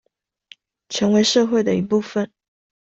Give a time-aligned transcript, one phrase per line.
[0.89, 2.31] 成為社會的一部分